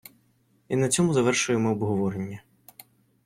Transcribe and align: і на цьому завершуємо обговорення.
і 0.67 0.75
на 0.75 0.89
цьому 0.89 1.13
завершуємо 1.13 1.71
обговорення. 1.71 2.41